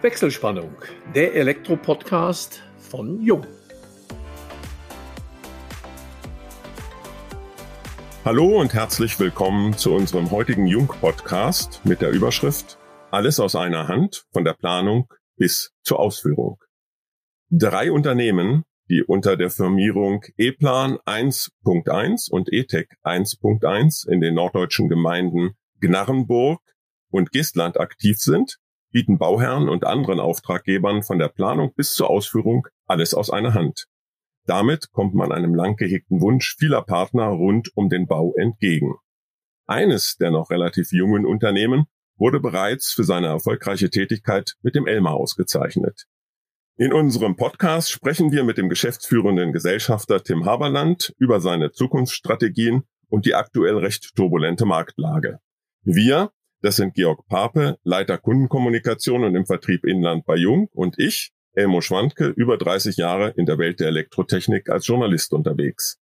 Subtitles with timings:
[0.00, 0.76] Wechselspannung,
[1.12, 3.44] der Elektro-Podcast von Jung.
[8.24, 12.78] Hallo und herzlich willkommen zu unserem heutigen Jung-Podcast mit der Überschrift
[13.10, 16.62] Alles aus einer Hand, von der Planung bis zur Ausführung.
[17.50, 25.56] Drei Unternehmen, die unter der Firmierung E-Plan 1.1 und E-Tech 1.1 in den norddeutschen Gemeinden
[25.80, 26.60] Gnarrenburg
[27.10, 28.60] und Gistland aktiv sind,
[28.90, 33.86] bieten Bauherren und anderen Auftraggebern von der Planung bis zur Ausführung alles aus einer Hand.
[34.46, 38.94] Damit kommt man einem lang gehegten Wunsch vieler Partner rund um den Bau entgegen.
[39.66, 41.84] Eines der noch relativ jungen Unternehmen
[42.16, 46.06] wurde bereits für seine erfolgreiche Tätigkeit mit dem Elmar ausgezeichnet.
[46.76, 53.26] In unserem Podcast sprechen wir mit dem geschäftsführenden Gesellschafter Tim Haberland über seine Zukunftsstrategien und
[53.26, 55.40] die aktuell recht turbulente Marktlage.
[55.82, 61.30] Wir, das sind Georg Pape, Leiter Kundenkommunikation und im Vertrieb Inland bei Jung und ich,
[61.52, 65.98] Elmo Schwandke, über 30 Jahre in der Welt der Elektrotechnik als Journalist unterwegs.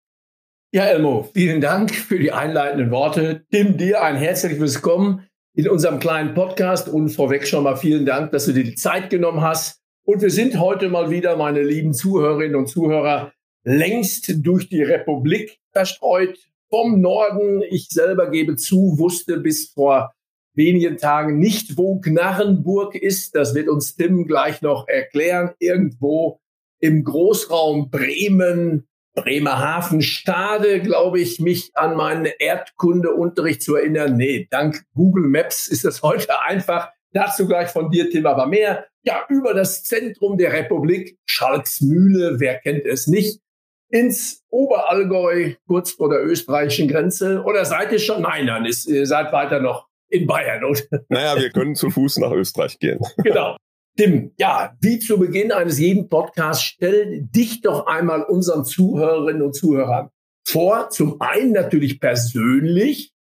[0.72, 3.44] Ja, Elmo, vielen Dank für die einleitenden Worte.
[3.50, 8.32] Tim, dir ein herzliches Willkommen in unserem kleinen Podcast und vorweg schon mal vielen Dank,
[8.32, 9.80] dass du dir die Zeit genommen hast.
[10.04, 13.32] Und wir sind heute mal wieder, meine lieben Zuhörerinnen und Zuhörer,
[13.64, 16.38] längst durch die Republik verstreut.
[16.68, 20.12] Vom Norden, ich selber gebe zu, wusste bis vor
[20.54, 23.34] wenigen Tagen nicht, wo Gnarrenburg ist.
[23.34, 25.52] Das wird uns Tim gleich noch erklären.
[25.58, 26.40] Irgendwo
[26.80, 34.16] im Großraum Bremen, Bremerhaven, Stade, glaube ich, mich an meinen Erdkundeunterricht zu erinnern.
[34.16, 36.90] Nee, dank Google Maps ist das heute einfach.
[37.12, 38.86] Dazu gleich von dir, Tim, aber mehr.
[39.02, 43.40] Ja, über das Zentrum der Republik, Schalksmühle, wer kennt es nicht,
[43.88, 47.42] ins Oberallgäu, kurz vor der österreichischen Grenze.
[47.42, 48.22] Oder seid ihr schon?
[48.22, 50.64] Nein, dann ist, ihr seid weiter noch in Bayern.
[50.64, 50.80] Oder?
[51.08, 53.00] Naja, wir können zu Fuß nach Österreich gehen.
[53.22, 53.56] Genau.
[53.97, 59.55] Tim, ja, wie zu Beginn eines jeden Podcasts, stell dich doch einmal unseren Zuhörerinnen und
[59.55, 60.11] Zuhörern
[60.47, 60.91] vor.
[60.91, 63.12] Zum einen natürlich persönlich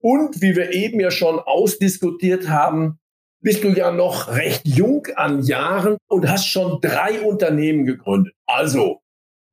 [0.00, 2.98] und wie wir eben ja schon ausdiskutiert haben,
[3.40, 8.34] bist du ja noch recht jung an Jahren und hast schon drei Unternehmen gegründet.
[8.46, 9.00] Also,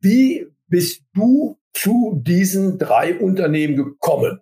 [0.01, 4.39] wie bist du zu diesen drei Unternehmen gekommen?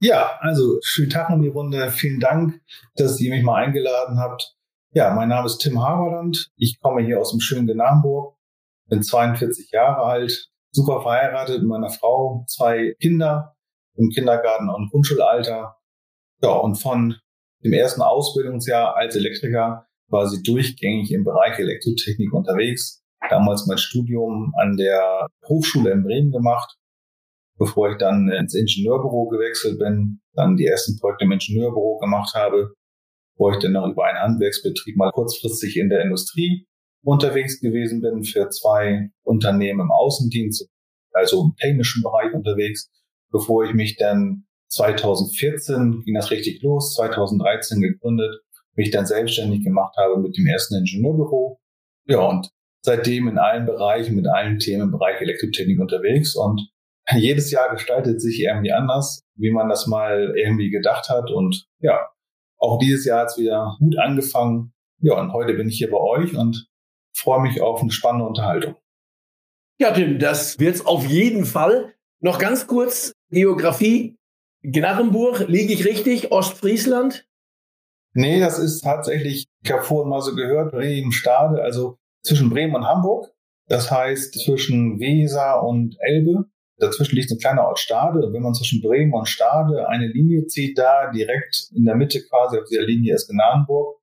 [0.00, 1.90] Ja, also schönen Tag in die Runde.
[1.90, 2.60] Vielen Dank,
[2.96, 4.56] dass ihr mich mal eingeladen habt.
[4.92, 6.50] Ja, mein Name ist Tim Haberland.
[6.56, 8.36] Ich komme hier aus dem schönen Genarburg,
[8.88, 13.56] bin 42 Jahre alt, super verheiratet mit meiner Frau, zwei Kinder
[13.96, 15.76] im Kindergarten und Grundschulalter.
[16.42, 17.16] Ja, und von
[17.64, 23.02] dem ersten Ausbildungsjahr als Elektriker war sie durchgängig im Bereich Elektrotechnik unterwegs.
[23.30, 26.76] Damals mein Studium an der Hochschule in Bremen gemacht
[27.58, 32.74] bevor ich dann ins Ingenieurbüro gewechselt bin, dann die ersten Projekte im Ingenieurbüro gemacht habe,
[33.36, 36.66] wo ich dann noch über einen Handwerksbetrieb mal kurzfristig in der Industrie
[37.02, 40.68] unterwegs gewesen bin für zwei Unternehmen im Außendienst,
[41.12, 42.90] also im technischen Bereich unterwegs,
[43.30, 48.40] bevor ich mich dann 2014 ging das richtig los, 2013 gegründet,
[48.74, 51.60] mich dann selbstständig gemacht habe mit dem ersten Ingenieurbüro.
[52.06, 52.50] Ja, und
[52.82, 56.60] seitdem in allen Bereichen, mit allen Themen im Bereich Elektrotechnik unterwegs und
[57.16, 61.30] jedes Jahr gestaltet sich irgendwie anders, wie man das mal irgendwie gedacht hat.
[61.30, 62.08] Und ja,
[62.58, 64.72] auch dieses Jahr hat es wieder gut angefangen.
[65.00, 66.68] Ja, und heute bin ich hier bei euch und
[67.14, 68.76] freue mich auf eine spannende Unterhaltung.
[69.78, 71.94] Ja, Tim, das wird's auf jeden Fall.
[72.20, 74.16] Noch ganz kurz Geografie.
[74.62, 76.32] Gnarrenburg, liege ich richtig?
[76.32, 77.26] Ostfriesland?
[78.14, 82.76] Nee, das ist tatsächlich, ich habe vorhin mal so gehört, Bremen, Stade, also zwischen Bremen
[82.76, 83.34] und Hamburg.
[83.66, 86.46] Das heißt zwischen Weser und Elbe.
[86.78, 88.32] Dazwischen liegt ein kleiner Ort Stade.
[88.32, 92.58] wenn man zwischen Bremen und Stade eine Linie zieht, da direkt in der Mitte quasi
[92.58, 93.98] auf dieser Linie ist Gnadenburg.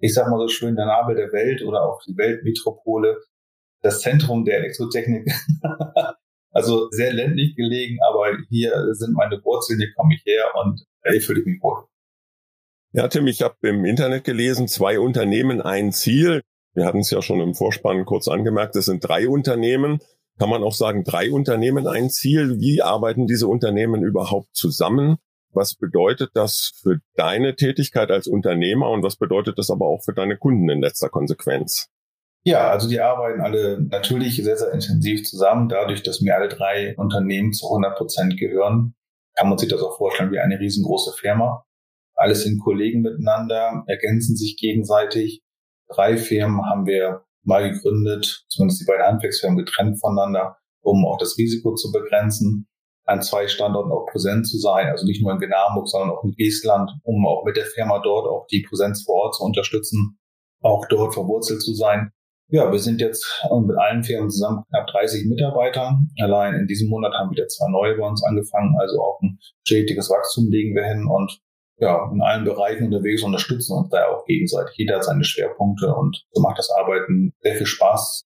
[0.00, 3.18] Ich sag mal so schön, der Nabel der Welt oder auch die Weltmetropole,
[3.82, 5.30] das Zentrum der Elektrotechnik.
[6.50, 11.20] also sehr ländlich gelegen, aber hier sind meine Wurzeln, hier komme ich her und hier
[11.20, 11.84] fühle ich mich wohl.
[12.92, 16.42] Ja, Tim, ich habe im Internet gelesen, zwei Unternehmen, ein Ziel.
[16.74, 20.00] Wir hatten es ja schon im Vorspann kurz angemerkt, es sind drei Unternehmen
[20.38, 22.60] kann man auch sagen, drei Unternehmen ein Ziel.
[22.60, 25.16] Wie arbeiten diese Unternehmen überhaupt zusammen?
[25.52, 30.12] Was bedeutet das für deine Tätigkeit als Unternehmer und was bedeutet das aber auch für
[30.12, 31.88] deine Kunden in letzter Konsequenz?
[32.44, 35.68] Ja, also die arbeiten alle natürlich sehr, sehr intensiv zusammen.
[35.68, 38.94] Dadurch, dass mir alle drei Unternehmen zu 100 Prozent gehören,
[39.34, 41.64] kann man sich das auch vorstellen wie eine riesengroße Firma.
[42.14, 45.42] Alles sind Kollegen miteinander, ergänzen sich gegenseitig.
[45.88, 51.36] Drei Firmen haben wir mal gegründet, zumindest die beiden Handwerksfirmen getrennt voneinander, um auch das
[51.36, 52.68] Risiko zu begrenzen,
[53.04, 56.34] an zwei Standorten auch präsent zu sein, also nicht nur in Genarburg, sondern auch in
[56.36, 60.18] Estland, um auch mit der Firma dort auch die Präsenz vor Ort zu unterstützen.
[60.60, 62.10] auch dort verwurzelt zu sein.
[62.50, 66.00] Ja, wir sind jetzt mit allen Firmen zusammen knapp 30 Mitarbeiter.
[66.18, 70.10] Allein in diesem Monat haben wieder zwei neue bei uns angefangen, also auch ein stetiges
[70.10, 71.40] Wachstum legen wir hin und
[71.80, 74.76] ja, in allen Bereichen unterwegs unterstützen uns da auch gegenseitig.
[74.76, 78.24] Jeder hat seine Schwerpunkte und so macht das Arbeiten sehr viel Spaß.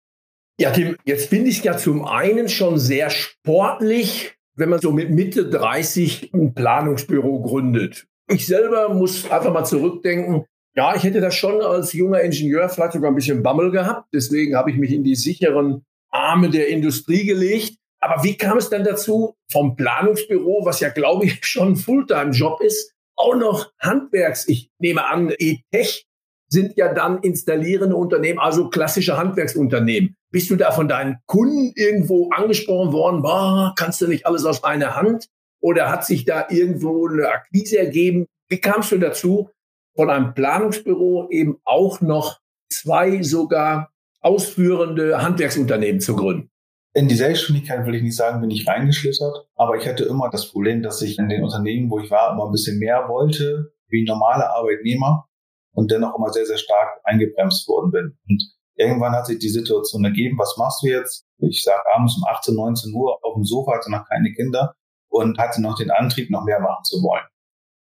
[0.61, 5.11] Ja, Tim, jetzt finde ich ja zum einen schon sehr sportlich, wenn man so mit
[5.11, 8.07] Mitte 30 ein Planungsbüro gründet.
[8.29, 10.45] Ich selber muss einfach mal zurückdenken.
[10.75, 14.09] Ja, ich hätte das schon als junger Ingenieur vielleicht sogar ein bisschen Bammel gehabt.
[14.13, 17.79] Deswegen habe ich mich in die sicheren Arme der Industrie gelegt.
[18.01, 22.61] Aber wie kam es dann dazu, vom Planungsbüro, was ja, glaube ich, schon ein Fulltime-Job
[22.61, 26.07] ist, auch noch Handwerks, ich nehme an, E-Tech
[26.51, 30.17] sind ja dann installierende Unternehmen, also klassische Handwerksunternehmen.
[30.31, 34.65] Bist du da von deinen Kunden irgendwo angesprochen worden, boah, kannst du nicht alles aus
[34.65, 35.27] einer Hand?
[35.61, 38.27] Oder hat sich da irgendwo eine Akquise ergeben?
[38.49, 39.51] Wie kamst du dazu,
[39.97, 42.39] von einem Planungsbüro eben auch noch
[42.71, 46.51] zwei sogar ausführende Handwerksunternehmen zu gründen?
[46.99, 50.51] In die Selbstständigkeit will ich nicht sagen, bin ich reingeschlittert, aber ich hatte immer das
[50.51, 54.05] Problem, dass ich in den Unternehmen, wo ich war, immer ein bisschen mehr wollte, wie
[54.05, 55.29] normale Arbeitnehmer
[55.75, 58.19] und dennoch immer sehr, sehr stark eingebremst worden bin.
[58.29, 58.43] Und
[58.75, 61.25] irgendwann hat sich die Situation ergeben, was machst du jetzt?
[61.39, 64.75] Ich sage abends um 18, 19 Uhr auf dem Sofa, hatte noch keine Kinder
[65.09, 67.27] und hatte noch den Antrieb, noch mehr machen zu wollen.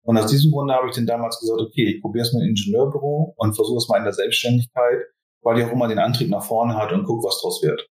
[0.07, 3.35] Und aus diesem Grunde habe ich dann damals gesagt, okay, ich probiere es im Ingenieurbüro
[3.37, 5.03] und versuche es mal in der Selbstständigkeit,
[5.43, 7.87] weil ich auch immer den Antrieb nach vorne hatte und guck, was draus wird.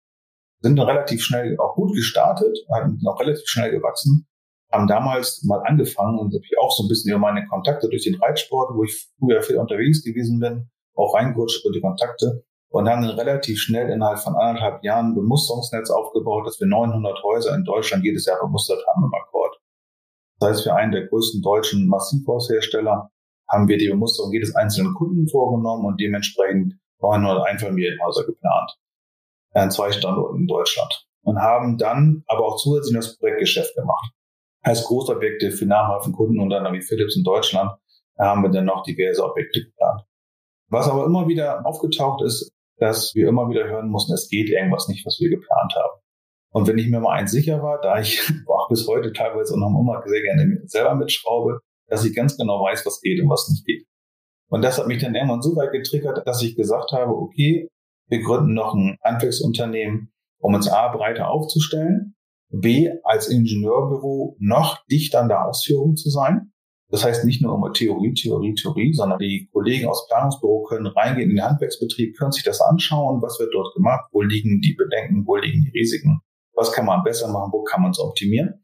[0.61, 4.27] Sind relativ schnell auch gut gestartet, haben noch relativ schnell gewachsen,
[4.71, 8.03] haben damals mal angefangen und habe ich auch so ein bisschen über meine Kontakte durch
[8.03, 12.89] den Reitsport, wo ich früher viel unterwegs gewesen bin, auch reingerutscht über die Kontakte und
[12.89, 17.55] haben dann relativ schnell innerhalb von anderthalb Jahren ein Bemusterungsnetz aufgebaut, dass wir 900 Häuser
[17.55, 19.57] in Deutschland jedes Jahr bemustert haben im Akkord.
[20.39, 23.09] Das heißt, für einen der größten deutschen Massivhaushersteller
[23.49, 28.77] haben wir die Bemusterung jedes einzelnen Kunden vorgenommen und dementsprechend 900 Einfamilienhäuser geplant.
[29.57, 31.05] An zwei Standorten in Deutschland.
[31.21, 34.11] Und haben dann aber auch zusätzlich das Projektgeschäft gemacht.
[34.61, 37.71] Als Großobjekte für namhaften Kunden und dann wie Philips in Deutschland
[38.17, 40.01] haben wir dann noch diverse Objekte geplant.
[40.69, 44.87] Was aber immer wieder aufgetaucht ist, dass wir immer wieder hören mussten, es geht irgendwas
[44.87, 45.99] nicht, was wir geplant haben.
[46.51, 49.57] Und wenn ich mir mal eins sicher war, da ich auch bis heute teilweise auch
[49.57, 53.47] noch immer sehr gerne selber mitschraube, dass ich ganz genau weiß, was geht und was
[53.49, 53.85] nicht geht.
[54.49, 57.69] Und das hat mich dann irgendwann so weit getriggert, dass ich gesagt habe, okay,
[58.07, 62.15] wir gründen noch ein Handwerksunternehmen, um uns A breiter aufzustellen,
[62.49, 66.51] B als Ingenieurbüro noch dichter an der Ausführung zu sein.
[66.89, 71.29] Das heißt nicht nur immer Theorie, Theorie, Theorie, sondern die Kollegen aus Planungsbüro können reingehen
[71.29, 75.27] in den Handwerksbetrieb, können sich das anschauen, was wird dort gemacht, wo liegen die Bedenken,
[75.27, 76.21] wo liegen die Risiken,
[76.53, 78.63] was kann man besser machen, wo kann man es optimieren.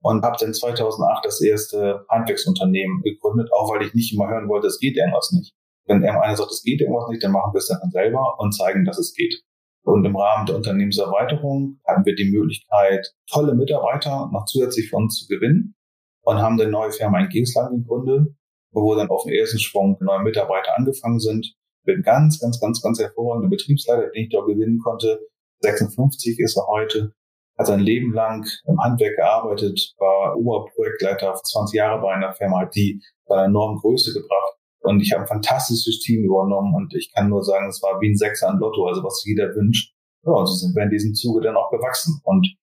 [0.00, 4.68] Und habe dann 2008 das erste Handwerksunternehmen gegründet, auch weil ich nicht immer hören wollte,
[4.68, 5.54] es geht irgendwas nicht.
[5.88, 8.84] Wenn einer sagt, es geht irgendwas nicht, dann machen wir es dann selber und zeigen,
[8.84, 9.42] dass es geht.
[9.82, 15.18] Und im Rahmen der Unternehmenserweiterung hatten wir die Möglichkeit, tolle Mitarbeiter noch zusätzlich für uns
[15.18, 15.74] zu gewinnen
[16.22, 18.34] und haben eine neue Firma in Giesland gegründet,
[18.70, 21.54] wo dann auf den ersten Sprung neue Mitarbeiter angefangen sind.
[21.84, 25.20] Mit einem ganz, ganz, ganz, ganz hervorragenden Betriebsleiter, den ich dort gewinnen konnte.
[25.60, 27.14] 56 ist er heute,
[27.56, 33.00] hat sein Leben lang im Handwerk gearbeitet, war Oberprojektleiter 20 Jahre bei einer Firma, die
[33.26, 34.57] bei enormen Größe gebracht.
[34.88, 38.08] Und ich habe ein fantastisches Team übernommen und ich kann nur sagen, es war wie
[38.08, 39.94] ein Sechser an Lotto, also was jeder wünscht.
[40.24, 42.56] Ja, und so sind wir in diesem Zuge dann auch gewachsen und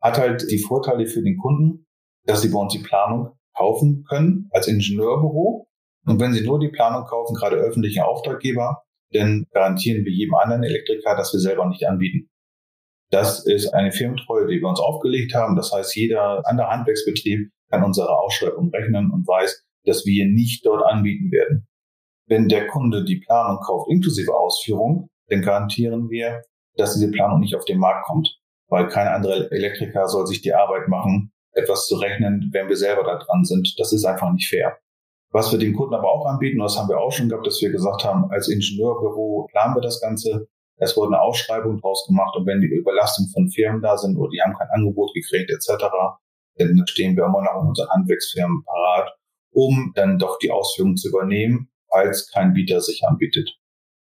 [0.00, 1.86] hat halt die Vorteile für den Kunden,
[2.24, 5.68] dass sie bei uns die Planung kaufen können als Ingenieurbüro.
[6.06, 10.62] Und wenn sie nur die Planung kaufen, gerade öffentliche Auftraggeber, dann garantieren wir jedem anderen
[10.62, 12.30] Elektriker, dass wir selber nicht anbieten.
[13.10, 15.56] Das ist eine Firmentreue, die wir uns aufgelegt haben.
[15.56, 20.82] Das heißt, jeder andere Handwerksbetrieb kann unsere Ausschreibung rechnen und weiß, dass wir nicht dort
[20.82, 21.68] anbieten werden.
[22.28, 26.42] Wenn der Kunde die Planung kauft inklusive Ausführung, dann garantieren wir,
[26.76, 28.38] dass diese Planung nicht auf den Markt kommt.
[28.68, 33.04] Weil kein anderer Elektriker soll sich die Arbeit machen, etwas zu rechnen, wenn wir selber
[33.04, 33.74] da dran sind.
[33.78, 34.76] Das ist einfach nicht fair.
[35.30, 37.70] Was wir den Kunden aber auch anbieten, das haben wir auch schon gehabt, dass wir
[37.70, 40.48] gesagt haben, als Ingenieurbüro planen wir das Ganze.
[40.78, 44.30] Es wurde eine Ausschreibung draus gemacht und wenn die Überlastung von Firmen da sind oder
[44.30, 45.84] die haben kein Angebot gekriegt etc.,
[46.58, 49.10] dann stehen wir immer noch in unseren Handwerksfirmen parat,
[49.52, 53.56] um dann doch die Ausführung zu übernehmen, falls kein Bieter sich anbietet.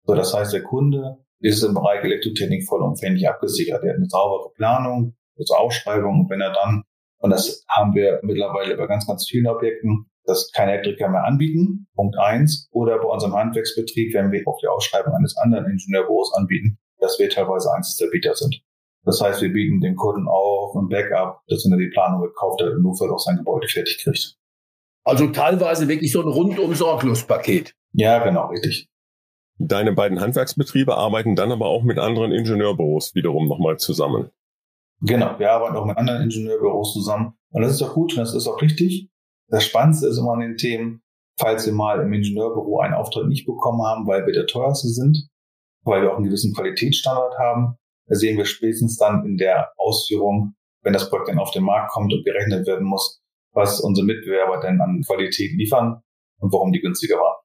[0.04, 3.82] So, das heißt, der Kunde ist im Bereich Elektrotechnik vollumfänglich abgesichert.
[3.82, 6.84] Er hat eine saubere Planung, eine Ausschreibung und wenn er dann
[7.22, 11.86] und das haben wir mittlerweile bei ganz, ganz vielen Objekten, dass keine Elektriker mehr anbieten.
[11.94, 12.68] Punkt eins.
[12.72, 17.30] Oder bei unserem Handwerksbetrieb, wenn wir auch die Ausschreibung eines anderen Ingenieurbüros anbieten, dass wir
[17.30, 18.60] teilweise eins der Bieter sind.
[19.04, 22.60] Das heißt, wir bieten dem Kunden auch ein Backup, dass wenn er die Planung gekauft
[22.60, 24.36] hat, nur für auch sein Gebäude fertig kriegt.
[25.04, 27.74] Also teilweise wirklich so ein rundum sorglos Paket.
[27.92, 28.88] Ja, genau, richtig.
[29.58, 34.30] Deine beiden Handwerksbetriebe arbeiten dann aber auch mit anderen Ingenieurbüros wiederum nochmal zusammen.
[35.00, 37.34] Genau, wir arbeiten auch mit anderen Ingenieurbüros zusammen.
[37.50, 39.10] Und das ist auch gut und das ist auch richtig.
[39.48, 41.02] Das Spannendste ist immer an den Themen,
[41.38, 45.28] falls wir mal im Ingenieurbüro einen Auftrag nicht bekommen haben, weil wir der teuerste sind,
[45.84, 50.54] weil wir auch einen gewissen Qualitätsstandard haben, da sehen wir spätestens dann in der Ausführung,
[50.82, 53.21] wenn das Projekt dann auf den Markt kommt und gerechnet werden muss,
[53.52, 56.02] was unsere Mitbewerber denn an Qualität liefern
[56.38, 57.36] und warum die günstiger waren.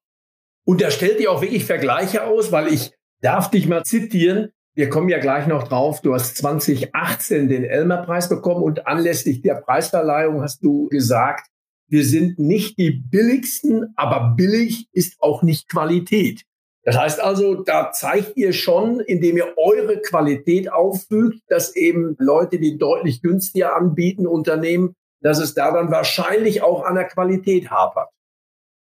[0.65, 4.49] Und da stellt ihr auch wirklich Vergleiche aus, weil ich darf dich mal zitieren.
[4.73, 6.01] Wir kommen ja gleich noch drauf.
[6.01, 11.47] Du hast 2018 den Elmer-Preis bekommen und anlässlich der Preisverleihung hast du gesagt,
[11.89, 16.43] wir sind nicht die billigsten, aber billig ist auch nicht Qualität.
[16.83, 22.59] Das heißt also, da zeigt ihr schon, indem ihr eure Qualität auffügt, dass eben Leute,
[22.59, 28.09] die deutlich günstiger anbieten, Unternehmen, dass es da dann wahrscheinlich auch an der Qualität hapert.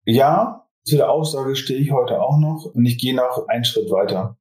[0.05, 3.91] Ja, zu der Aussage stehe ich heute auch noch und ich gehe noch einen Schritt
[3.91, 4.37] weiter.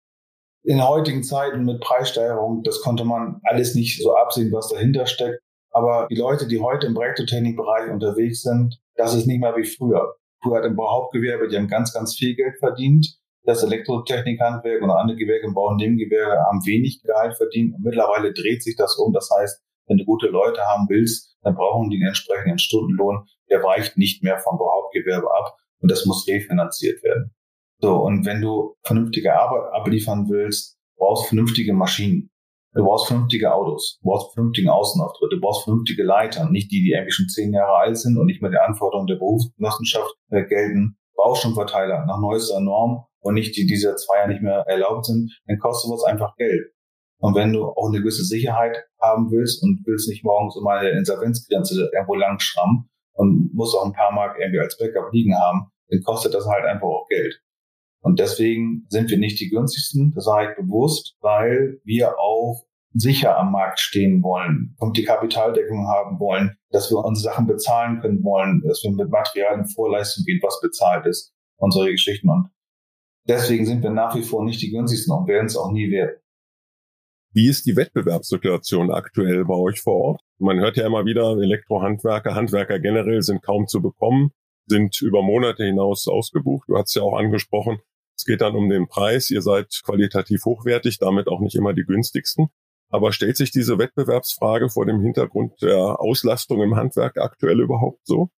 [0.63, 5.41] In heutigen Zeiten mit Preissteigerung, das konnte man alles nicht so absehen, was dahinter steckt.
[5.71, 10.15] Aber die Leute, die heute im Projekttechnikbereich unterwegs sind, das ist nicht mehr wie früher.
[10.41, 13.17] Früher hat im Bauhauptgewerbe, die haben ganz, ganz viel Geld verdient.
[13.45, 17.75] Das Elektrotechnikhandwerk und andere Gewerke im Bau- und Nebengewerbe haben wenig Gehalt verdient.
[17.75, 19.11] Und mittlerweile dreht sich das um.
[19.11, 23.25] Das heißt, wenn du gute Leute haben willst, dann brauchen die einen entsprechenden Stundenlohn.
[23.49, 27.33] Der weicht nicht mehr vom Bauhauptgewerbe ab und das muss refinanziert werden.
[27.79, 32.29] So, und wenn du vernünftige Arbeit abliefern willst, brauchst vernünftige Maschinen.
[32.73, 36.91] Du brauchst vernünftige Autos, du brauchst vernünftigen Außenauftritt, du brauchst vernünftige Leiter, nicht die, die
[36.91, 40.97] irgendwie schon zehn Jahre alt sind und nicht mehr die Anforderungen der Berufsgenossenschaft äh, gelten.
[41.15, 45.39] Baustromverteiler nach neuester Norm und nicht die, die seit zwei Jahren nicht mehr erlaubt sind,
[45.45, 46.72] dann kostet sowas einfach Geld.
[47.23, 50.89] Und wenn du auch eine gewisse Sicherheit haben willst und willst nicht morgens immer eine
[50.89, 55.71] Insolvenzgrenze irgendwo lang schrammen und musst auch ein paar Mark irgendwie als Backup liegen haben,
[55.87, 57.41] dann kostet das halt einfach auch Geld.
[58.01, 63.37] Und deswegen sind wir nicht die günstigsten, das sage ich bewusst, weil wir auch sicher
[63.37, 68.21] am Markt stehen wollen und die Kapitaldeckung haben wollen, dass wir unsere Sachen bezahlen können
[68.25, 71.33] wollen, dass wir mit Material in Vorleistung gehen, was bezahlt ist
[71.69, 72.29] solche Geschichten.
[72.29, 72.49] Und
[73.29, 76.17] deswegen sind wir nach wie vor nicht die günstigsten und werden es auch nie werden.
[77.35, 80.21] Wie ist die Wettbewerbssituation aktuell bei euch vor Ort?
[80.37, 84.31] Man hört ja immer wieder, Elektrohandwerker, Handwerker generell sind kaum zu bekommen,
[84.67, 86.69] sind über Monate hinaus ausgebucht.
[86.69, 87.79] Du hast ja auch angesprochen,
[88.15, 89.31] es geht dann um den Preis.
[89.31, 92.49] Ihr seid qualitativ hochwertig, damit auch nicht immer die günstigsten.
[92.89, 98.29] Aber stellt sich diese Wettbewerbsfrage vor dem Hintergrund der Auslastung im Handwerk aktuell überhaupt so?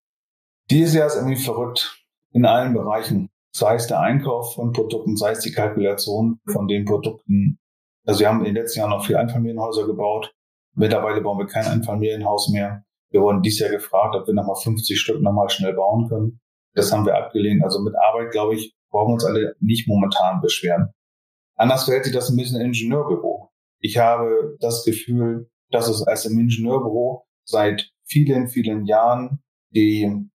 [0.71, 3.31] Dieses Jahr ist irgendwie verrückt in allen Bereichen.
[3.51, 7.59] Sei es der Einkauf von Produkten, sei es die Kalkulation von den Produkten,
[8.07, 10.35] also wir haben in den letzten Jahren noch viel Einfamilienhäuser gebaut.
[10.75, 12.85] Mittlerweile bauen wir kein Einfamilienhaus mehr.
[13.11, 16.41] Wir wurden dieses Jahr gefragt, ob wir nochmal 50 Stück nochmal schnell bauen können.
[16.75, 17.63] Das haben wir abgelehnt.
[17.63, 20.89] Also mit Arbeit, glaube ich, brauchen wir uns alle nicht momentan beschweren.
[21.57, 23.51] Anders verhält sich das ein bisschen im Ingenieurbüro.
[23.81, 30.29] Ich habe das Gefühl, dass es als im Ingenieurbüro seit vielen, vielen Jahren die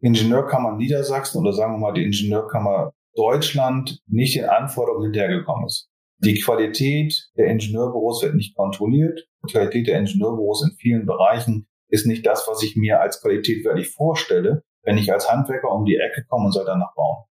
[0.00, 5.88] Ingenieurkammer Niedersachsen oder sagen wir mal die Ingenieurkammer Deutschland nicht den Anforderungen hinterhergekommen ist.
[6.18, 9.26] Die Qualität der Ingenieurbüros wird nicht kontrolliert.
[9.46, 13.64] Die Qualität der Ingenieurbüros in vielen Bereichen ist nicht das, was ich mir als Qualität
[13.64, 17.24] wirklich vorstelle, wenn ich als Handwerker um die Ecke komme und soll danach bauen.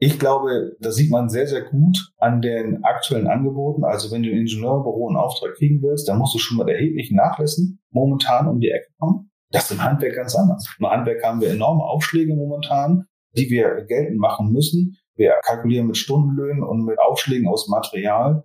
[0.00, 3.84] Ich glaube, das sieht man sehr, sehr gut an den aktuellen Angeboten.
[3.84, 7.16] Also wenn du ein Ingenieurbüro einen Auftrag kriegen willst, dann musst du schon mit erheblichen
[7.16, 9.30] Nachlässen momentan um die Ecke kommen.
[9.50, 10.68] Das ist im Handwerk ganz anders.
[10.78, 13.06] Im Handwerk haben wir enorme Aufschläge momentan,
[13.36, 14.96] die wir geltend machen müssen.
[15.18, 18.44] Wir kalkulieren mit Stundenlöhnen und mit Aufschlägen aus Material.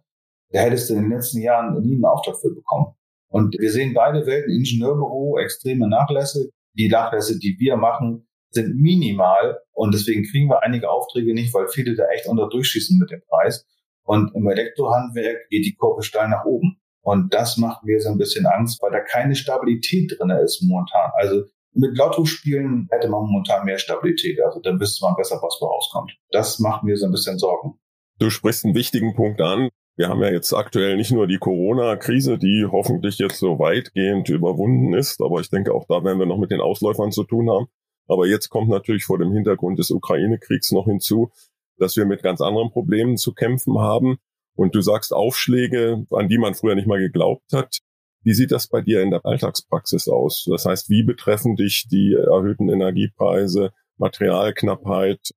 [0.49, 2.95] Da hättest du in den letzten Jahren nie einen Auftrag für bekommen.
[3.29, 6.49] Und wir sehen beide Welten, Ingenieurbüro, extreme Nachlässe.
[6.73, 11.67] Die Nachlässe, die wir machen, sind minimal und deswegen kriegen wir einige Aufträge nicht, weil
[11.67, 13.65] viele da echt unter durchschießen mit dem Preis.
[14.03, 16.79] Und im Elektrohandwerk geht die Kurve steil nach oben.
[17.01, 21.11] Und das macht mir so ein bisschen Angst, weil da keine Stabilität drin ist momentan.
[21.15, 24.41] Also mit Lotto-Spielen hätte man momentan mehr Stabilität.
[24.41, 26.11] Also dann wüsste man besser, was vorauskommt.
[26.31, 27.79] Das macht mir so ein bisschen Sorgen.
[28.19, 29.69] Du sprichst einen wichtigen Punkt an.
[29.95, 34.93] Wir haben ja jetzt aktuell nicht nur die Corona-Krise, die hoffentlich jetzt so weitgehend überwunden
[34.93, 37.67] ist, aber ich denke, auch da werden wir noch mit den Ausläufern zu tun haben.
[38.07, 41.31] Aber jetzt kommt natürlich vor dem Hintergrund des Ukraine-Kriegs noch hinzu,
[41.77, 44.17] dass wir mit ganz anderen Problemen zu kämpfen haben.
[44.55, 47.79] Und du sagst Aufschläge, an die man früher nicht mal geglaubt hat.
[48.23, 50.45] Wie sieht das bei dir in der Alltagspraxis aus?
[50.49, 55.31] Das heißt, wie betreffen dich die erhöhten Energiepreise, Materialknappheit?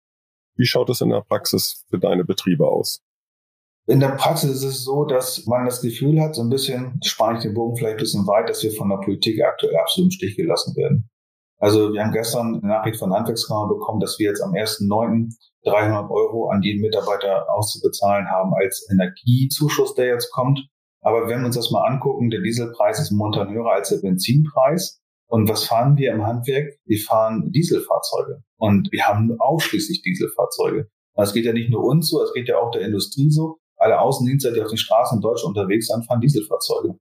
[0.57, 3.03] Wie schaut es in der Praxis für deine Betriebe aus?
[3.89, 7.37] In der Praxis ist es so, dass man das Gefühl hat, so ein bisschen, spare
[7.37, 10.11] ich den Bogen vielleicht ein bisschen weit, dass wir von der Politik aktuell absolut im
[10.13, 11.09] Stich gelassen werden.
[11.59, 15.35] Also wir haben gestern eine Nachricht von der Handwerkskammer bekommen, dass wir jetzt am 1.9.
[15.65, 20.61] 300 Euro an die Mitarbeiter auszubezahlen haben als Energiezuschuss, der jetzt kommt.
[21.07, 25.01] Aber wenn wir uns das mal angucken, der Dieselpreis ist momentan höher als der Benzinpreis.
[25.29, 26.81] Und was fahren wir im Handwerk?
[26.85, 28.43] Wir fahren Dieselfahrzeuge.
[28.57, 30.91] Und wir haben ausschließlich Dieselfahrzeuge.
[31.15, 33.59] Es geht ja nicht nur uns so, es geht ja auch der Industrie so.
[33.77, 36.99] Alle Außendienste, die auf den Straßen in Deutschland unterwegs sind, fahren Dieselfahrzeuge.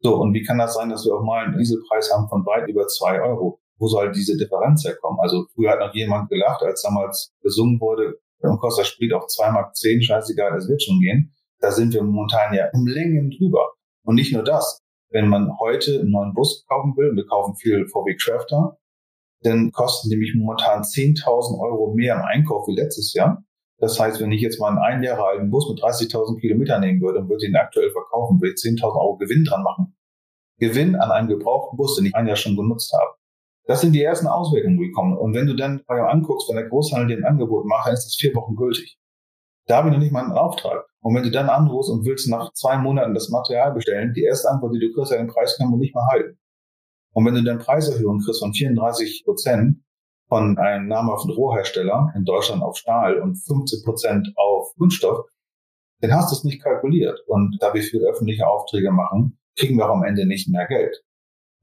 [0.00, 2.68] So, und wie kann das sein, dass wir auch mal einen Dieselpreis haben von weit
[2.68, 3.60] über zwei Euro?
[3.78, 5.20] Wo soll diese Differenz herkommen?
[5.22, 9.26] Also früher hat noch jemand gelacht, als damals gesungen wurde, und kostet das Sprit auch
[9.26, 11.34] zwei Mark zehn, scheißegal, es wird schon gehen.
[11.60, 13.72] Da sind wir momentan ja um Längen drüber.
[14.04, 14.80] Und nicht nur das.
[15.10, 18.78] Wenn man heute einen neuen Bus kaufen will, und wir kaufen viel VW Crafter,
[19.42, 23.42] dann kosten nämlich momentan 10.000 Euro mehr im Einkauf wie letztes Jahr.
[23.78, 27.00] Das heißt, wenn ich jetzt mal einen ein Jahre alten Bus mit 30.000 Kilometern nehmen
[27.00, 29.96] würde und würde ihn aktuell verkaufen, würde ich 10.000 Euro Gewinn dran machen.
[30.58, 33.12] Gewinn an einem gebrauchten Bus, den ich ein Jahr schon genutzt habe.
[33.66, 35.16] Das sind die ersten Auswirkungen, die kommen.
[35.16, 38.16] Und wenn du dann anguckst, wenn der Großhandel dir ein Angebot macht, dann ist das
[38.16, 38.98] vier Wochen gültig.
[39.66, 40.87] Da habe ich noch nicht mal einen Auftrag.
[41.00, 44.50] Und wenn du dann anrufst und willst nach zwei Monaten das Material bestellen, die erste
[44.50, 46.38] Antwort, die du kriegst, ja, den Preis kann man nicht mehr halten.
[47.12, 49.78] Und wenn du dann Preiserhöhungen kriegst von 34 Prozent
[50.28, 55.26] von einem namhaften Rohhersteller in Deutschland auf Stahl und 15 Prozent auf Kunststoff,
[56.00, 57.20] dann hast du es nicht kalkuliert.
[57.26, 61.02] Und da wir viele öffentliche Aufträge machen, kriegen wir auch am Ende nicht mehr Geld.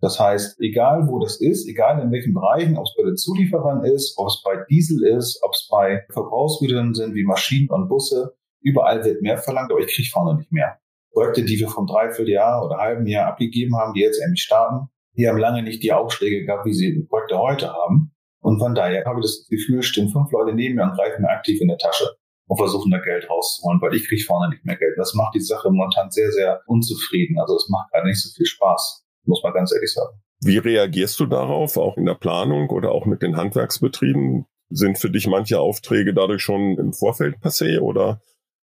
[0.01, 3.85] Das heißt, egal wo das ist, egal in welchen Bereichen, ob es bei den Zulieferern
[3.85, 8.35] ist, ob es bei Diesel ist, ob es bei Verbrauchsgütern sind wie Maschinen und Busse,
[8.65, 10.79] überall wird mehr verlangt, aber ich kriege vorne nicht mehr.
[11.13, 15.29] Projekte, die wir vom Dreivierteljahr oder halben Jahr abgegeben haben, die jetzt endlich starten, die
[15.29, 18.11] haben lange nicht die Aufschläge gehabt, wie sie Projekte heute haben.
[18.41, 21.29] Und von daher habe ich das Gefühl, stehen fünf Leute neben mir und greifen mir
[21.29, 22.05] aktiv in der Tasche
[22.47, 24.95] und versuchen da Geld rauszuholen, weil ich kriege vorne nicht mehr Geld.
[24.97, 27.39] Das macht die Sache momentan sehr, sehr unzufrieden.
[27.39, 30.19] Also es macht gerade nicht so viel Spaß muss man ganz ehrlich sagen.
[30.41, 34.45] Wie reagierst du darauf, auch in der Planung oder auch mit den Handwerksbetrieben?
[34.69, 38.21] Sind für dich manche Aufträge dadurch schon im Vorfeld passé oder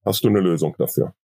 [0.09, 1.15] hast du eine Lösung dafür?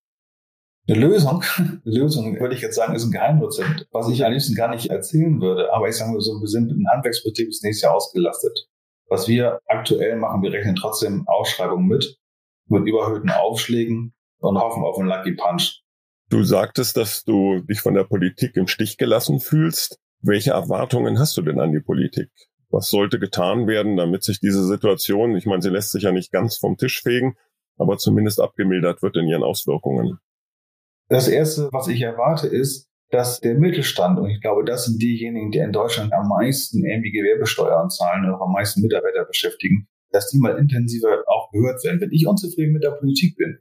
[0.86, 4.54] Eine Lösung, eine Lösung würde ich jetzt sagen, ist ein Geheimrezept, was ich am liebsten
[4.54, 5.72] gar nicht erzählen würde.
[5.72, 8.68] Aber ich sage mal so, wir sind mit dem Handwerksbetrieb das nächste Jahr ausgelastet.
[9.08, 12.18] Was wir aktuell machen, wir rechnen trotzdem Ausschreibungen mit,
[12.68, 15.82] mit überhöhten Aufschlägen und hoffen auf einen Lucky Punch.
[16.30, 19.98] Du sagtest, dass du dich von der Politik im Stich gelassen fühlst.
[20.20, 22.30] Welche Erwartungen hast du denn an die Politik?
[22.70, 26.32] Was sollte getan werden, damit sich diese Situation, ich meine, sie lässt sich ja nicht
[26.32, 27.36] ganz vom Tisch fegen,
[27.76, 30.18] aber zumindest abgemildert wird in ihren Auswirkungen?
[31.08, 35.50] Das Erste, was ich erwarte, ist, dass der Mittelstand, und ich glaube, das sind diejenigen,
[35.50, 40.30] die in Deutschland am meisten irgendwie Gewerbesteuern zahlen und auch am meisten Mitarbeiter beschäftigen, dass
[40.30, 42.00] die mal intensiver auch gehört werden.
[42.00, 43.58] Wenn ich unzufrieden mit der Politik bin,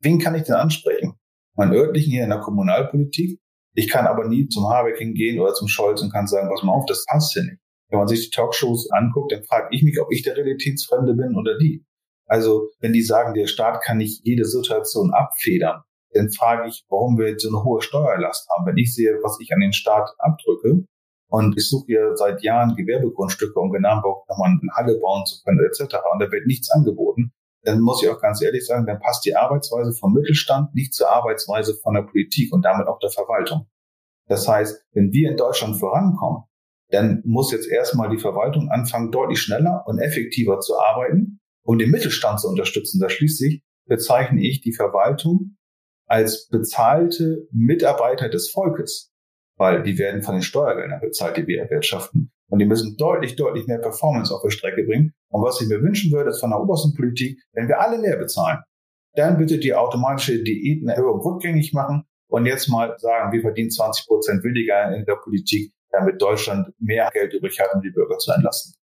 [0.00, 1.18] wen kann ich denn ansprechen?
[1.56, 3.40] meinen örtlichen hier in der Kommunalpolitik.
[3.74, 6.72] Ich kann aber nie zum Habeck hingehen oder zum Scholz und kann sagen, pass mal
[6.72, 7.58] auf, das passt hier nicht.
[7.88, 11.36] Wenn man sich die Talkshows anguckt, dann frage ich mich, ob ich der Realitätsfremde bin
[11.36, 11.84] oder die.
[12.26, 17.18] Also, wenn die sagen, der Staat kann nicht jede Situation abfedern, dann frage ich, warum
[17.18, 18.66] wir jetzt so eine hohe Steuerlast haben.
[18.66, 20.84] Wenn ich sehe, was ich an den Staat abdrücke,
[21.28, 23.96] und ich suche ja seit Jahren Gewerbegrundstücke, um genau
[24.28, 25.96] nochmal eine Halle bauen zu können, etc.
[26.12, 27.32] Und da wird nichts angeboten
[27.66, 31.10] dann muss ich auch ganz ehrlich sagen, dann passt die Arbeitsweise vom Mittelstand nicht zur
[31.10, 33.66] Arbeitsweise von der Politik und damit auch der Verwaltung.
[34.28, 36.44] Das heißt, wenn wir in Deutschland vorankommen,
[36.90, 41.90] dann muss jetzt erstmal die Verwaltung anfangen, deutlich schneller und effektiver zu arbeiten, um den
[41.90, 43.00] Mittelstand zu unterstützen.
[43.00, 45.56] Da schließlich bezeichne ich die Verwaltung
[46.06, 49.12] als bezahlte Mitarbeiter des Volkes,
[49.56, 52.30] weil die werden von den Steuergeldern bezahlt, die wir erwirtschaften.
[52.48, 55.12] Und die müssen deutlich, deutlich mehr Performance auf die Strecke bringen.
[55.28, 58.16] Und was ich mir wünschen würde, ist von der obersten Politik, wenn wir alle mehr
[58.16, 58.60] bezahlen,
[59.14, 64.44] dann bitte die automatische Diätenerhöhung rückgängig machen und jetzt mal sagen, wir verdienen 20 Prozent
[64.44, 68.74] weniger in der Politik, damit Deutschland mehr Geld übrig hat, um die Bürger zu entlasten.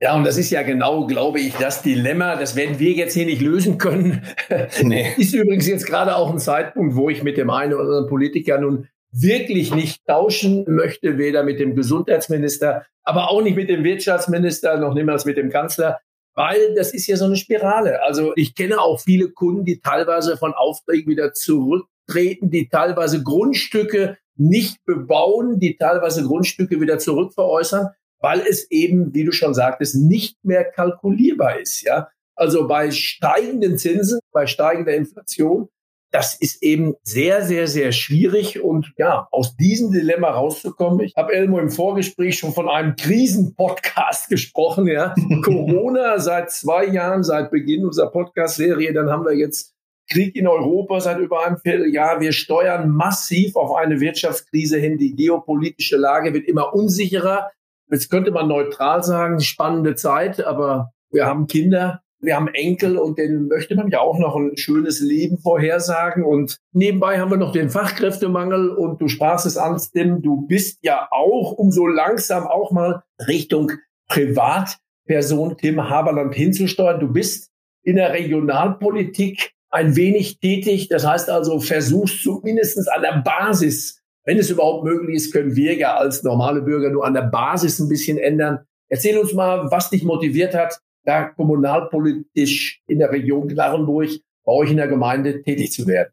[0.00, 2.36] Ja, und das ist ja genau, glaube ich, das Dilemma.
[2.36, 4.22] Das werden wir jetzt hier nicht lösen können.
[4.82, 5.12] Nee.
[5.16, 8.58] Ist übrigens jetzt gerade auch ein Zeitpunkt, wo ich mit dem einen oder anderen Politiker
[8.58, 14.78] nun wirklich nicht tauschen möchte, weder mit dem Gesundheitsminister, aber auch nicht mit dem Wirtschaftsminister,
[14.78, 15.98] noch niemals mit dem Kanzler,
[16.34, 18.02] weil das ist ja so eine Spirale.
[18.02, 24.18] Also ich kenne auch viele Kunden, die teilweise von Aufträgen wieder zurücktreten, die teilweise Grundstücke
[24.36, 27.88] nicht bebauen, die teilweise Grundstücke wieder zurückveräußern,
[28.20, 31.82] weil es eben, wie du schon sagtest, nicht mehr kalkulierbar ist.
[31.82, 35.68] Ja, also bei steigenden Zinsen, bei steigender Inflation
[36.10, 41.00] das ist eben sehr, sehr, sehr schwierig und ja, aus diesem Dilemma rauszukommen.
[41.00, 45.14] Ich habe Elmo im Vorgespräch schon von einem Krisenpodcast gesprochen, ja.
[45.44, 49.74] Corona seit zwei Jahren, seit Beginn unserer Podcast-Serie, dann haben wir jetzt
[50.10, 52.20] Krieg in Europa seit über einem Vierteljahr.
[52.20, 54.96] Wir steuern massiv auf eine Wirtschaftskrise hin.
[54.96, 57.50] Die geopolitische Lage wird immer unsicherer.
[57.90, 63.18] Jetzt könnte man neutral sagen, spannende Zeit, aber wir haben Kinder, wir haben Enkel und
[63.18, 66.24] denen möchte man ja auch noch ein schönes Leben vorhersagen.
[66.24, 70.80] Und nebenbei haben wir noch den Fachkräftemangel und du sprachst es an, Tim, du bist
[70.82, 73.72] ja auch, um so langsam auch mal Richtung
[74.08, 77.00] Privatperson Tim Haberland hinzusteuern.
[77.00, 77.50] Du bist
[77.82, 80.88] in der Regionalpolitik ein wenig tätig.
[80.88, 83.97] Das heißt also, versuchst zumindest an der Basis,
[84.28, 87.78] wenn es überhaupt möglich ist, können wir ja als normale Bürger nur an der Basis
[87.78, 88.58] ein bisschen ändern.
[88.90, 94.10] Erzähl uns mal, was dich motiviert hat, da kommunalpolitisch in der Region Klarenburg
[94.44, 96.12] bei euch in der Gemeinde tätig zu werden.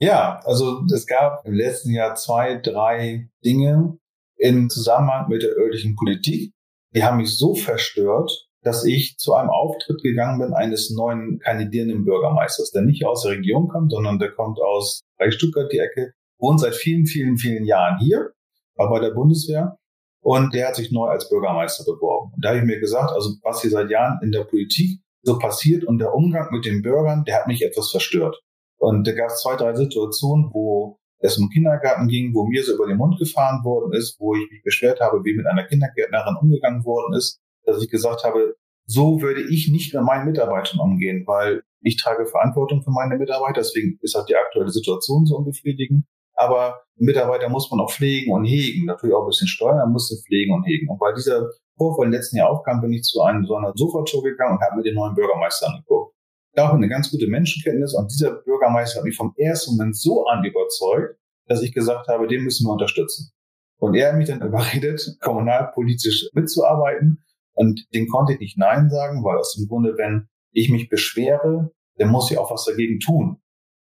[0.00, 3.96] Ja, also es gab im letzten Jahr zwei, drei Dinge
[4.36, 6.52] im Zusammenhang mit der örtlichen Politik.
[6.96, 12.04] Die haben mich so verstört, dass ich zu einem Auftritt gegangen bin eines neuen kandidierenden
[12.04, 16.60] Bürgermeisters, der nicht aus der Region kommt, sondern der kommt aus Stuttgart die Ecke, wohnt
[16.60, 18.32] seit vielen, vielen, vielen Jahren hier,
[18.76, 19.76] war bei der Bundeswehr
[20.22, 22.32] und der hat sich neu als Bürgermeister beworben.
[22.34, 25.38] Und da habe ich mir gesagt, also was hier seit Jahren in der Politik so
[25.38, 28.40] passiert und der Umgang mit den Bürgern, der hat mich etwas verstört.
[28.78, 32.74] Und da gab es zwei, drei Situationen, wo es um Kindergarten ging, wo mir so
[32.74, 36.36] über den Mund gefahren worden ist, wo ich mich beschwert habe, wie mit einer Kindergärtnerin
[36.40, 41.24] umgegangen worden ist dass ich gesagt habe, so würde ich nicht mit meinen Mitarbeitern umgehen,
[41.26, 46.04] weil ich trage Verantwortung für meine Mitarbeiter, deswegen ist halt die aktuelle Situation so unbefriedigend.
[46.34, 50.22] Aber Mitarbeiter muss man auch pflegen und hegen, natürlich auch ein bisschen steuern, muss sie
[50.22, 50.88] pflegen und hegen.
[50.88, 54.22] Und weil dieser Vorfall im letzten Jahr aufkam, bin ich zu einem so einer Sofa-Tour
[54.22, 56.14] gegangen und habe mir den neuen Bürgermeister angeguckt.
[56.54, 60.26] Da auch eine ganz gute Menschenkenntnis und dieser Bürgermeister hat mich vom ersten Moment so
[60.26, 63.32] an überzeugt, dass ich gesagt habe, den müssen wir unterstützen.
[63.78, 69.24] Und er hat mich dann überredet, kommunalpolitisch mitzuarbeiten und den konnte ich nicht Nein sagen,
[69.24, 73.39] weil aus dem Grunde, wenn ich mich beschwere, dann muss ich auch was dagegen tun.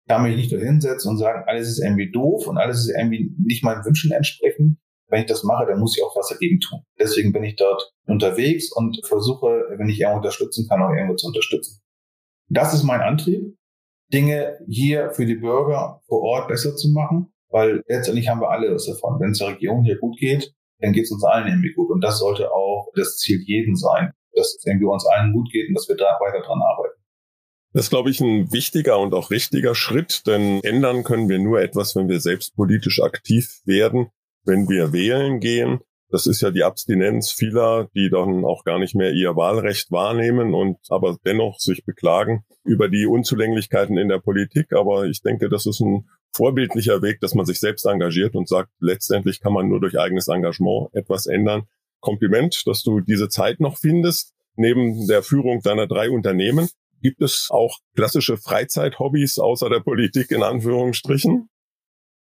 [0.08, 3.34] Kann mich nicht nur hinsetzen und sagen, alles ist irgendwie doof und alles ist irgendwie
[3.39, 4.78] nicht meinen Wünschen entsprechend.
[5.08, 6.82] Wenn ich das mache, dann muss ich auch was dagegen tun.
[7.00, 11.28] Deswegen bin ich dort unterwegs und versuche, wenn ich irgendwo unterstützen kann, auch irgendwo zu
[11.28, 11.82] unterstützen.
[12.50, 13.56] Das ist mein Antrieb,
[14.13, 18.74] Dinge hier für die Bürger vor Ort besser zu machen, weil letztendlich haben wir alle
[18.74, 19.20] was davon.
[19.20, 21.89] Wenn es der Regierung hier gut geht, dann geht es uns allen irgendwie gut.
[21.89, 25.68] Und das sollte auch das Ziel jeden sein, dass es irgendwie uns allen gut geht
[25.70, 26.94] und dass wir da weiter dran arbeiten.
[27.75, 31.59] Das ist, glaube ich, ein wichtiger und auch richtiger Schritt, denn ändern können wir nur
[31.59, 34.07] etwas, wenn wir selbst politisch aktiv werden,
[34.45, 35.81] wenn wir wählen gehen.
[36.07, 40.53] Das ist ja die Abstinenz vieler, die dann auch gar nicht mehr ihr Wahlrecht wahrnehmen
[40.53, 44.71] und aber dennoch sich beklagen über die Unzulänglichkeiten in der Politik.
[44.71, 48.69] Aber ich denke, das ist ein vorbildlicher Weg, dass man sich selbst engagiert und sagt,
[48.79, 51.63] letztendlich kann man nur durch eigenes Engagement etwas ändern.
[51.99, 54.31] Kompliment, dass du diese Zeit noch findest.
[54.55, 56.69] Neben der Führung deiner drei Unternehmen
[57.06, 61.50] gibt es auch klassische Freizeithobbys außer der Politik in Anführungsstrichen?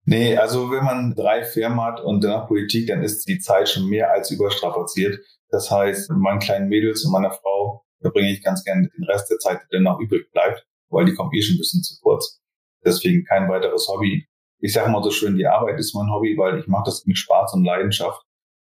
[0.03, 3.87] Nee, also wenn man drei Firmen hat und danach Politik, dann ist die Zeit schon
[3.87, 5.19] mehr als überstrapaziert.
[5.47, 9.31] Das heißt, mit meinen kleinen Mädels und meiner Frau verbringe ich ganz gerne den Rest
[9.31, 12.41] der Zeit, der noch übrig bleibt, weil die kommt eh schon ein bisschen zu kurz.
[12.83, 14.27] Deswegen kein weiteres Hobby.
[14.59, 17.17] Ich sage mal so schön, die Arbeit ist mein Hobby, weil ich mache das mit
[17.17, 18.21] Spaß und Leidenschaft.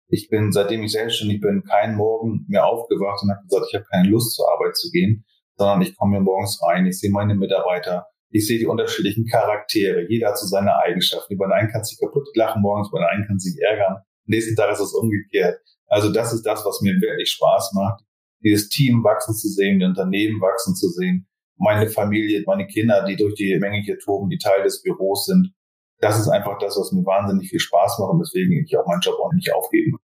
[0.08, 3.86] Ich bin, seitdem ich selbstständig bin, keinen Morgen mehr aufgewacht und habe gesagt, ich habe
[3.90, 5.24] keine Lust zur Arbeit zu gehen,
[5.60, 10.06] sondern ich komme mir morgens rein, ich sehe meine Mitarbeiter, ich sehe die unterschiedlichen Charaktere.
[10.08, 11.34] Jeder hat so seine Eigenschaften.
[11.34, 13.96] Über den einen kann sich kaputt lachen morgens, über den einen kann sich ärgern.
[13.96, 15.58] Am nächsten Tag ist es umgekehrt.
[15.88, 18.04] Also das ist das, was mir wirklich Spaß macht,
[18.42, 21.26] dieses Team wachsen zu sehen, die Unternehmen wachsen zu sehen
[21.60, 25.52] meine Familie, meine Kinder, die durch die Menge hier toben, die Teil des Büros sind.
[25.98, 29.02] Das ist einfach das, was mir wahnsinnig viel Spaß macht und deswegen ich auch meinen
[29.02, 29.98] Job auch nicht aufgeben.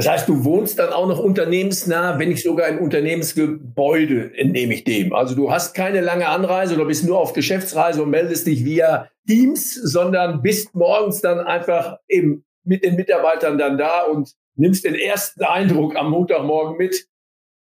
[0.00, 4.84] Das heißt, du wohnst dann auch noch unternehmensnah, wenn nicht sogar im Unternehmensgebäude, entnehme ich
[4.84, 5.12] dem.
[5.12, 9.10] Also du hast keine lange Anreise oder bist nur auf Geschäftsreise und meldest dich via
[9.28, 14.94] Teams, sondern bist morgens dann einfach eben mit den Mitarbeitern dann da und nimmst den
[14.94, 17.06] ersten Eindruck am Montagmorgen mit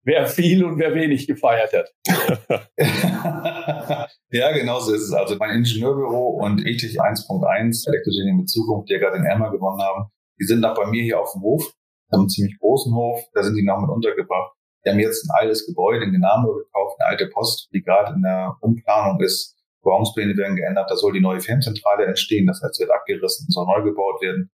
[0.06, 1.94] wer viel und wer wenig gefeiert hat.
[4.32, 5.12] ja, genau so ist es.
[5.12, 9.82] Also mein Ingenieurbüro und Ethik 1.1, Elektrogenie mit Zukunft, die ja gerade den Emma gewonnen
[9.82, 11.74] haben, die sind auch bei mir hier auf dem Hof,
[12.12, 14.54] haben einen ziemlich großen Hof, da sind die noch mit untergebracht.
[14.86, 18.22] Die haben jetzt ein altes Gebäude in Genamo gekauft, eine alte Post, die gerade in
[18.22, 19.56] der Umplanung ist.
[19.84, 23.84] Bauungspläne werden geändert, da soll die neue Fernzentrale entstehen, das heißt, wird abgerissen, soll neu
[23.84, 24.52] gebaut werden.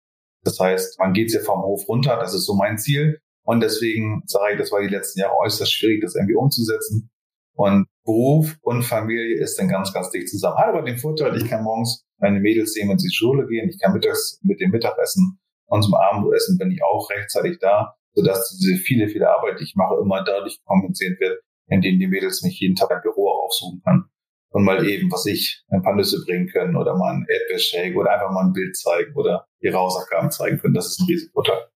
[0.43, 3.19] Das heißt, man geht hier vom Hof runter, das ist so mein Ziel.
[3.43, 7.09] Und deswegen sage ich, das war die letzten Jahre äußerst schwierig, das irgendwie umzusetzen.
[7.53, 10.57] Und Beruf und Familie ist dann ganz, ganz dicht zusammen.
[10.57, 13.69] Aber den Vorteil, ich kann morgens meine Mädels sehen, wenn sie zur Schule gehen.
[13.69, 15.39] Ich kann mittags mit dem Mittagessen
[15.71, 19.75] und zum Abendessen bin ich auch rechtzeitig da, sodass diese viele, viele Arbeit, die ich
[19.75, 24.03] mache, immer dadurch kompensiert wird, indem die Mädels mich jeden Tag im Büro aufsuchen können.
[24.49, 28.11] Und mal eben, was ich, ein paar Nüsse bringen können oder mal ein Erdbeershake oder
[28.11, 30.73] einfach mal ein Bild zeigen oder ihre Hausaufgaben zeigen können.
[30.73, 31.69] Das ist ein Riesenvorteil.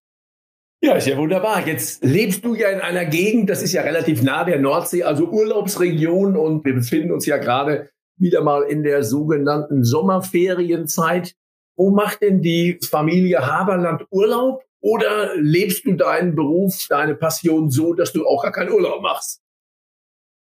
[0.82, 1.66] Ja, ist ja wunderbar.
[1.66, 5.30] Jetzt lebst du ja in einer Gegend, das ist ja relativ nah der Nordsee, also
[5.30, 11.34] Urlaubsregion und wir befinden uns ja gerade wieder mal in der sogenannten Sommerferienzeit.
[11.78, 14.64] Wo macht denn die Familie Haberland Urlaub?
[14.82, 19.42] Oder lebst du deinen Beruf, deine Passion so, dass du auch gar keinen Urlaub machst?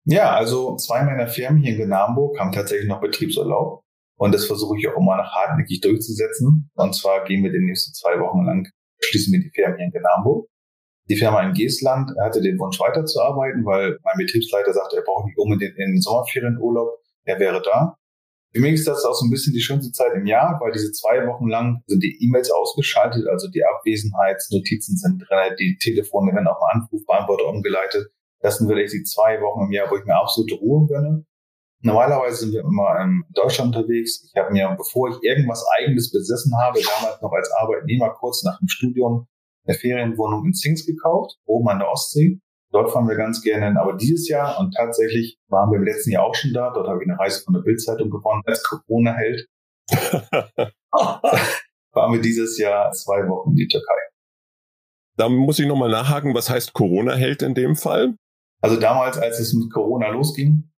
[0.06, 3.84] Ja, also zwei meiner Firmen hier in Genarmburg haben tatsächlich noch Betriebsurlaub.
[4.18, 6.70] Und das versuche ich auch immer noch hartnäckig durchzusetzen.
[6.76, 8.68] Und zwar gehen wir die nächsten zwei Wochen lang,
[9.00, 10.48] schließen wir die Firmen hier in Genarmburg.
[11.10, 15.38] Die Firma in Geestland hatte den Wunsch weiterzuarbeiten, weil mein Betriebsleiter sagte, er braucht nicht
[15.38, 17.00] unbedingt in den Sommerferien Urlaub.
[17.24, 17.98] Er wäre da.
[18.54, 20.92] Für mich ist das auch so ein bisschen die schönste Zeit im Jahr, weil diese
[20.92, 26.48] zwei Wochen lang sind die E-Mails ausgeschaltet, also die Abwesenheitsnotizen sind drin, die Telefone werden
[26.48, 28.08] auf einen Anrufbeantworter umgeleitet.
[28.40, 31.26] Das sind wirklich die zwei Wochen im Jahr, wo ich mir absolute Ruhe gönne.
[31.82, 34.24] Normalerweise sind wir immer in Deutschland unterwegs.
[34.26, 38.58] Ich habe mir, bevor ich irgendwas Eigenes besessen habe, damals noch als Arbeitnehmer kurz nach
[38.60, 39.28] dem Studium
[39.66, 42.40] eine Ferienwohnung in Zings gekauft, oben an der Ostsee.
[42.72, 43.78] Dort fahren wir ganz gerne hin.
[43.78, 47.02] Aber dieses Jahr, und tatsächlich waren wir im letzten Jahr auch schon da, dort habe
[47.02, 49.48] ich eine Reise von der Bildzeitung gewonnen, als Corona hält.
[51.98, 53.96] waren wir dieses Jahr zwei Wochen in die Türkei.
[55.18, 58.16] Da muss ich nochmal nachhaken, was heißt Corona hält in dem Fall?
[58.62, 60.72] Also damals, als es mit Corona losging,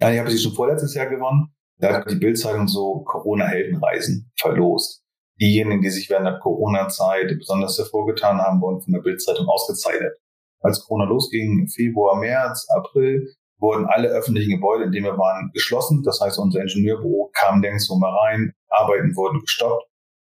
[0.00, 5.02] ja, ich habe sie schon vorletztes Jahr gewonnen, da hat die Bildzeitung so Corona-Heldenreisen verlost.
[5.38, 10.14] Diejenigen, die sich während der Corona-Zeit besonders hervorgetan haben, wurden von der Bildzeitung ausgezeichnet.
[10.60, 13.26] Als Corona losging, Februar, März, April,
[13.58, 16.02] wurden alle öffentlichen Gebäude, in denen wir waren, geschlossen.
[16.02, 19.84] Das heißt, unser Ingenieurbüro kam nirgendwo mehr rein, Arbeiten wurden gestoppt.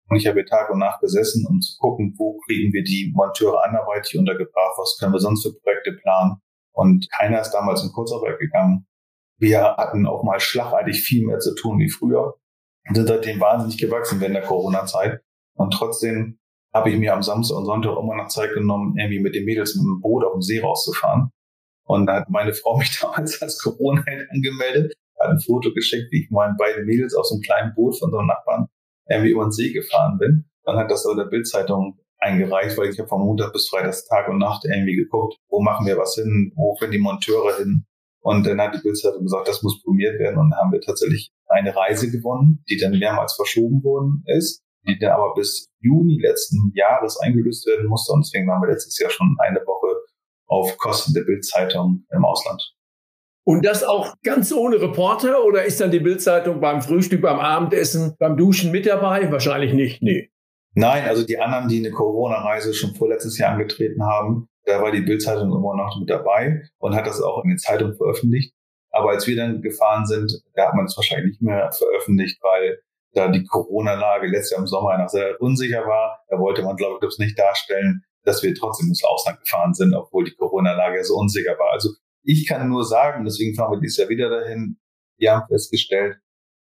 [0.09, 3.65] Und ich habe Tag und Nacht gesessen, um zu gucken, wo kriegen wir die Monteure
[3.65, 6.41] anderweitig untergebracht, was können wir sonst für Projekte planen.
[6.73, 8.87] Und keiner ist damals in Kurzarbeit gegangen.
[9.39, 12.35] Wir hatten auch mal schlagartig viel mehr zu tun wie früher
[12.89, 15.21] und sind seitdem wahnsinnig gewachsen während der Corona-Zeit.
[15.55, 16.40] Und trotzdem
[16.73, 19.75] habe ich mir am Samstag und Sonntag immer noch Zeit genommen, irgendwie mit den Mädels
[19.75, 21.31] mit dem Boot auf dem See rauszufahren.
[21.85, 26.25] Und da hat meine Frau mich damals als Corona-Held angemeldet, hat ein Foto geschickt, wie
[26.25, 28.67] ich meinen beiden Mädels aus einem kleinen Boot von so einem Nachbarn
[29.09, 30.45] irgendwie über den See gefahren bin.
[30.65, 34.29] Dann hat das in der Bildzeitung eingereicht, weil ich habe von Montag bis Freitag Tag
[34.29, 37.87] und Nacht irgendwie geguckt, wo machen wir was hin, wo finden die Monteure hin.
[38.23, 40.39] Und dann hat die Bildzeitung gesagt, das muss probiert werden.
[40.39, 44.99] Und dann haben wir tatsächlich eine Reise gewonnen, die dann mehrmals verschoben worden ist, die
[44.99, 48.13] dann aber bis Juni letzten Jahres eingelöst werden musste.
[48.13, 49.95] Und deswegen waren wir letztes Jahr schon eine Woche
[50.47, 52.63] auf Kosten der Bildzeitung im Ausland.
[53.45, 58.15] Und das auch ganz ohne Reporter oder ist dann die Bildzeitung beim Frühstück, beim Abendessen,
[58.19, 59.31] beim Duschen mit dabei?
[59.33, 60.31] Wahrscheinlich nicht, nee.
[60.75, 65.01] Nein, also die anderen, die eine Corona-Reise schon vorletztes Jahr angetreten haben, da war die
[65.01, 68.55] Bildzeitung immer noch mit dabei und hat das auch in den Zeitungen veröffentlicht.
[68.93, 72.79] Aber als wir dann gefahren sind, da hat man es wahrscheinlich nicht mehr veröffentlicht, weil
[73.13, 76.21] da die Corona-Lage letztes Jahr im Sommer noch sehr unsicher war.
[76.29, 80.25] Da wollte man, glaube ich, nicht darstellen, dass wir trotzdem ins Ausland gefahren sind, obwohl
[80.25, 81.73] die Corona-Lage so unsicher war.
[81.73, 81.91] Also
[82.23, 84.79] ich kann nur sagen, deswegen fahren wir dieses Jahr wieder dahin,
[85.19, 86.19] wir haben festgestellt,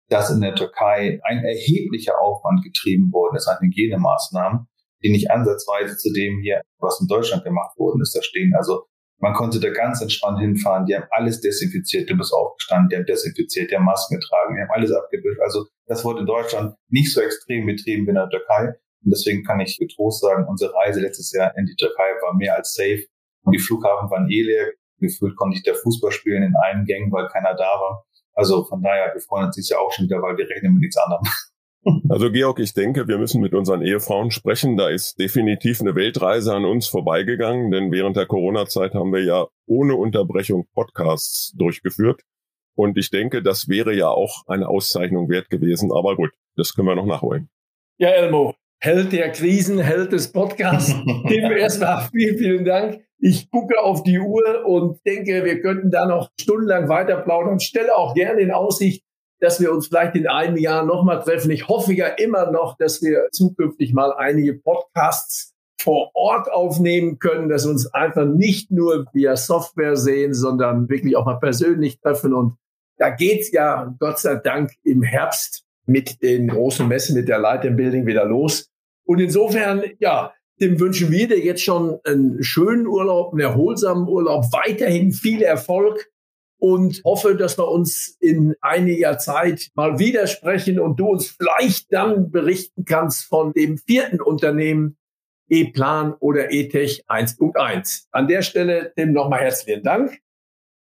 [0.08, 4.66] dass in der Türkei ein erheblicher Aufwand getrieben worden ist an Hygienemaßnahmen,
[5.02, 8.52] die nicht ansatzweise zu dem hier, was in Deutschland gemacht worden ist, da stehen.
[8.56, 8.86] Also
[9.20, 10.86] man konnte da ganz entspannt hinfahren.
[10.86, 12.08] Die haben alles desinfiziert.
[12.08, 15.40] Du bist aufgestanden, die haben desinfiziert, die haben Masken getragen, die haben alles abgewischt.
[15.40, 18.74] Also das wurde in Deutschland nicht so extrem betrieben wie in der Türkei.
[19.04, 22.56] Und deswegen kann ich getrost sagen, unsere Reise letztes Jahr in die Türkei war mehr
[22.56, 23.04] als safe.
[23.44, 24.72] Und die Flughafen waren eh leer.
[24.98, 28.04] Gefühlt konnte ich der Fußball spielen in allen Gängen, weil keiner da war.
[28.34, 30.82] Also von daher, wir freuen uns dieses Jahr auch schon wieder, weil wir rechnen mit
[30.82, 31.22] nichts anderem.
[32.08, 34.76] Also Georg, ich denke, wir müssen mit unseren Ehefrauen sprechen.
[34.76, 39.46] Da ist definitiv eine Weltreise an uns vorbeigegangen, denn während der Corona-Zeit haben wir ja
[39.66, 42.22] ohne Unterbrechung Podcasts durchgeführt.
[42.74, 45.90] Und ich denke, das wäre ja auch eine Auszeichnung wert gewesen.
[45.92, 47.48] Aber gut, das können wir noch nachholen.
[47.98, 50.94] Ja, Elmo, Held der Krisen, Held des Podcasts.
[51.28, 53.04] Dem erstmal vielen, vielen Dank.
[53.18, 57.60] Ich gucke auf die Uhr und denke, wir könnten da noch stundenlang weiter plaudern.
[57.60, 59.04] Stelle auch gerne in Aussicht,
[59.40, 61.50] dass wir uns vielleicht in einem Jahr nochmal treffen.
[61.50, 67.48] Ich hoffe ja immer noch, dass wir zukünftig mal einige Podcasts vor Ort aufnehmen können,
[67.48, 72.34] dass wir uns einfach nicht nur via Software sehen, sondern wirklich auch mal persönlich treffen.
[72.34, 72.56] Und
[72.98, 77.62] da geht's ja Gott sei Dank im Herbst mit den großen Messen, mit der Light
[77.62, 78.68] Building wieder los.
[79.06, 84.44] Und insofern, ja, dem wünschen wir dir jetzt schon einen schönen Urlaub, einen erholsamen Urlaub,
[84.52, 86.10] weiterhin viel Erfolg
[86.60, 92.30] und hoffe, dass wir uns in einiger Zeit mal widersprechen und du uns vielleicht dann
[92.30, 94.96] berichten kannst von dem vierten Unternehmen
[95.48, 98.04] E-Plan oder E-Tech 1.1.
[98.12, 100.18] An der Stelle dem nochmal herzlichen Dank.